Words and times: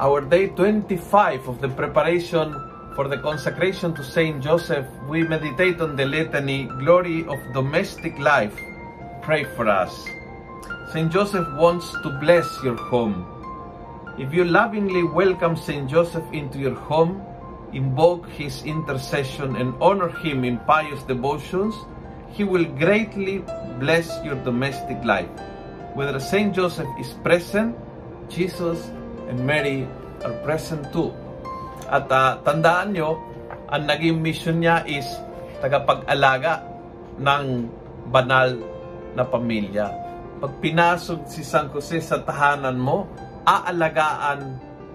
our 0.00 0.20
day 0.20 0.46
25 0.46 1.48
of 1.48 1.60
the 1.60 1.68
preparation 1.68 2.54
for 2.94 3.08
the 3.08 3.18
consecration 3.18 3.92
to 3.94 4.04
Saint 4.04 4.40
Joseph, 4.40 4.86
we 5.08 5.24
meditate 5.24 5.80
on 5.80 5.96
the 5.96 6.06
litany 6.06 6.66
Glory 6.78 7.26
of 7.26 7.38
Domestic 7.52 8.16
Life. 8.18 8.54
Pray 9.22 9.42
for 9.42 9.66
us. 9.66 10.06
Saint 10.92 11.10
Joseph 11.10 11.46
wants 11.56 11.90
to 12.02 12.10
bless 12.20 12.46
your 12.62 12.76
home. 12.76 13.26
If 14.18 14.32
you 14.32 14.44
lovingly 14.44 15.02
welcome 15.02 15.56
Saint 15.56 15.90
Joseph 15.90 16.24
into 16.32 16.58
your 16.58 16.74
home, 16.74 17.20
invoke 17.72 18.28
his 18.28 18.62
intercession 18.62 19.56
and 19.56 19.74
honor 19.80 20.10
him 20.22 20.44
in 20.44 20.58
pious 20.58 21.02
devotions, 21.02 21.74
he 22.30 22.44
will 22.44 22.64
greatly 22.64 23.42
bless 23.80 24.24
your 24.24 24.36
domestic 24.44 25.02
life. 25.02 25.28
Whether 25.94 26.20
Saint 26.20 26.54
Joseph 26.54 26.88
is 27.00 27.14
present, 27.24 27.74
Jesus 28.28 28.92
and 29.28 29.38
Mary 29.44 29.84
are 30.24 30.34
present 30.42 30.88
too. 30.90 31.12
At 31.88 32.08
uh, 32.08 32.40
tandaan 32.42 32.96
nyo, 32.96 33.20
ang 33.68 33.84
naging 33.84 34.18
mission 34.18 34.64
niya 34.64 34.84
is 34.88 35.04
tagapag-alaga 35.60 36.64
ng 37.20 37.44
banal 38.08 38.56
na 39.12 39.24
pamilya. 39.24 39.86
Pag 40.38 40.52
pinasok 40.62 41.28
si 41.28 41.44
San 41.44 41.68
Jose 41.72 42.00
sa 42.00 42.24
tahanan 42.24 42.78
mo, 42.80 43.08
aalagaan 43.44 44.40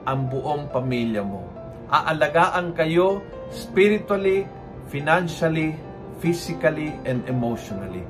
ang 0.04 0.20
buong 0.30 0.70
pamilya 0.70 1.22
mo. 1.22 1.46
Aalagaan 1.94 2.74
kayo 2.74 3.22
spiritually, 3.54 4.48
financially, 4.90 5.78
physically, 6.18 6.96
and 7.06 7.22
emotionally. 7.30 8.02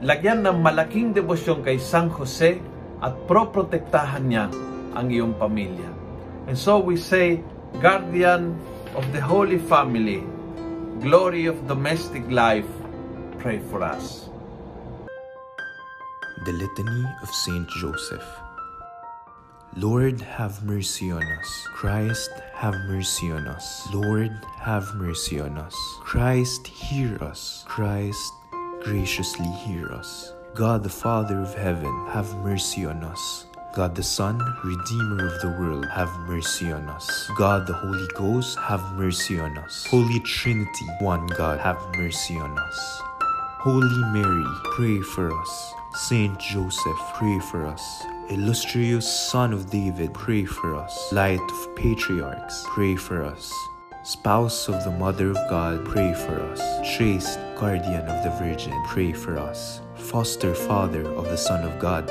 Lagyan 0.00 0.44
ng 0.44 0.64
malaking 0.64 1.12
debosyon 1.12 1.60
kay 1.60 1.76
San 1.76 2.08
Jose 2.12 2.56
at 3.00 3.14
proprotektahan 3.28 4.24
niya 4.24 4.46
ang 4.94 5.10
iyong 5.10 5.34
pamilya. 5.38 5.90
And 6.46 6.58
so 6.58 6.78
we 6.78 6.96
say, 6.96 7.42
Guardian 7.78 8.58
of 8.98 9.06
the 9.12 9.20
Holy 9.20 9.58
Family, 9.58 10.24
Glory 11.00 11.46
of 11.46 11.56
Domestic 11.66 12.26
Life, 12.28 12.68
pray 13.38 13.62
for 13.70 13.82
us. 13.82 14.28
The 16.44 16.52
Litany 16.52 17.04
of 17.22 17.28
Saint 17.30 17.68
Joseph. 17.78 18.26
Lord, 19.76 20.20
have 20.20 20.64
mercy 20.64 21.12
on 21.12 21.22
us. 21.22 21.50
Christ, 21.70 22.30
have 22.54 22.74
mercy 22.88 23.30
on 23.30 23.46
us. 23.46 23.86
Lord, 23.94 24.32
have 24.58 24.94
mercy 24.96 25.38
on 25.38 25.56
us. 25.58 25.76
Christ, 26.00 26.66
hear 26.66 27.22
us. 27.22 27.62
Christ, 27.68 28.32
graciously 28.82 29.46
hear 29.62 29.86
us. 29.92 30.32
God 30.54 30.82
the 30.82 30.90
Father 30.90 31.38
of 31.38 31.54
heaven, 31.54 31.92
have 32.10 32.34
mercy 32.42 32.84
on 32.84 33.04
us. 33.04 33.46
God 33.72 33.94
the 33.94 34.02
Son, 34.02 34.40
Redeemer 34.64 35.26
of 35.26 35.40
the 35.40 35.56
world, 35.60 35.86
have 35.86 36.10
mercy 36.26 36.72
on 36.72 36.88
us. 36.88 37.30
God 37.36 37.68
the 37.68 37.72
Holy 37.72 38.08
Ghost, 38.14 38.58
have 38.58 38.82
mercy 38.94 39.38
on 39.38 39.56
us. 39.58 39.86
Holy 39.86 40.18
Trinity, 40.20 40.86
one 40.98 41.24
God, 41.28 41.60
have 41.60 41.78
mercy 41.96 42.36
on 42.36 42.58
us. 42.58 43.00
Holy 43.60 44.02
Mary, 44.12 44.44
pray 44.74 45.00
for 45.00 45.32
us. 45.40 45.72
Saint 45.94 46.36
Joseph, 46.40 46.98
pray 47.14 47.38
for 47.38 47.64
us. 47.64 48.02
Illustrious 48.28 49.06
Son 49.30 49.52
of 49.52 49.70
David, 49.70 50.14
pray 50.14 50.44
for 50.44 50.74
us. 50.74 51.12
Light 51.12 51.40
of 51.40 51.76
Patriarchs, 51.76 52.64
pray 52.70 52.96
for 52.96 53.22
us. 53.22 53.52
Spouse 54.02 54.68
of 54.68 54.82
the 54.82 54.90
Mother 54.90 55.30
of 55.30 55.36
God, 55.48 55.84
pray 55.84 56.12
for 56.14 56.40
us. 56.40 56.60
Chaste 56.96 57.38
Guardian 57.54 58.08
of 58.08 58.24
the 58.24 58.30
Virgin, 58.30 58.72
pray 58.86 59.12
for 59.12 59.38
us. 59.38 59.80
Foster 59.94 60.54
Father 60.56 61.06
of 61.12 61.26
the 61.26 61.36
Son 61.36 61.62
of 61.62 61.78
God, 61.78 62.10